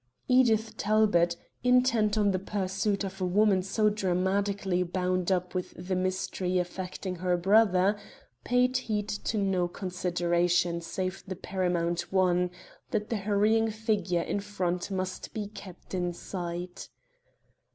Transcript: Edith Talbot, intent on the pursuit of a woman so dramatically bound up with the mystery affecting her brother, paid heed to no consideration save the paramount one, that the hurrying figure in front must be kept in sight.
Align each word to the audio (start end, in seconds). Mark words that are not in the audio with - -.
Edith 0.27 0.77
Talbot, 0.77 1.35
intent 1.63 2.17
on 2.17 2.31
the 2.31 2.39
pursuit 2.39 3.03
of 3.03 3.21
a 3.21 3.25
woman 3.27 3.61
so 3.61 3.87
dramatically 3.87 4.81
bound 4.81 5.31
up 5.31 5.53
with 5.53 5.75
the 5.77 5.95
mystery 5.95 6.57
affecting 6.57 7.17
her 7.17 7.37
brother, 7.37 7.95
paid 8.43 8.77
heed 8.77 9.07
to 9.07 9.37
no 9.37 9.67
consideration 9.67 10.81
save 10.81 11.23
the 11.27 11.35
paramount 11.35 12.11
one, 12.11 12.49
that 12.89 13.09
the 13.11 13.17
hurrying 13.17 13.69
figure 13.69 14.23
in 14.23 14.39
front 14.39 14.89
must 14.89 15.35
be 15.35 15.45
kept 15.45 15.93
in 15.93 16.13
sight. 16.13 16.89